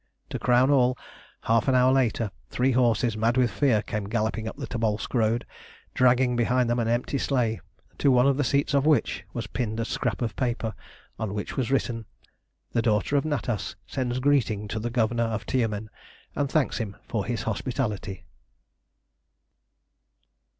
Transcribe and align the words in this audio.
To 0.31 0.39
crown 0.39 0.71
all, 0.71 0.97
half 1.43 1.67
an 1.67 1.75
hour 1.75 1.93
later 1.93 2.31
three 2.49 2.71
horses, 2.71 3.15
mad 3.15 3.37
with 3.37 3.51
fear, 3.51 3.83
came 3.83 4.05
galloping 4.09 4.47
up 4.47 4.57
the 4.57 4.65
Tobolsk 4.65 5.13
road, 5.13 5.45
dragging 5.93 6.35
behind 6.35 6.67
them 6.71 6.79
an 6.79 6.87
empty 6.87 7.19
sleigh, 7.19 7.61
to 7.99 8.09
one 8.09 8.25
of 8.25 8.35
the 8.35 8.43
seats 8.43 8.73
of 8.73 8.87
which 8.87 9.23
was 9.31 9.45
pinned 9.45 9.79
a 9.79 9.85
scrap 9.85 10.23
of 10.23 10.35
paper 10.35 10.73
on 11.19 11.35
which 11.35 11.55
was 11.55 11.69
written 11.69 12.05
"The 12.71 12.81
daughter 12.81 13.15
of 13.15 13.25
Natas 13.25 13.75
sends 13.85 14.17
greeting 14.17 14.67
to 14.69 14.79
the 14.79 14.89
Governor 14.89 15.25
of 15.25 15.45
Tiumen, 15.45 15.91
and 16.35 16.49
thanks 16.51 16.79
him 16.79 16.95
for 17.07 17.23
his 17.23 17.43
hospitality." 17.43 18.25